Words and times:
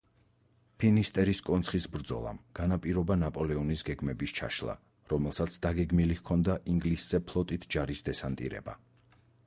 ფინისტერის 0.83 1.41
კონცხის 1.49 1.83
ბრძოლამ 1.95 2.39
განაპირობა 2.59 3.17
ნაპოლეონის 3.23 3.83
გეგმების 3.89 4.33
ჩაშლა, 4.39 4.75
რომელსაც 5.13 5.59
დაგეგმილი 5.67 6.17
ჰქონდა 6.21 6.57
ინგლისზე 6.75 7.21
ფლოტით 7.29 7.69
ჯარის 7.77 8.03
დესანტირება. 8.09 8.77